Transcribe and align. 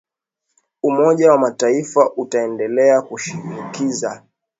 umoja 0.83 1.31
wa 1.31 1.37
mataifa 1.37 2.13
utaendelea 2.15 3.01
kushinikiza 3.01 4.23